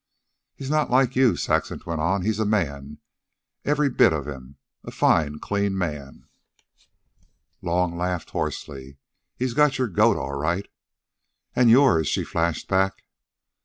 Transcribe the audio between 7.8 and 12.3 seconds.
laughed hoarsely. "He's got your goat all right." "And yours," she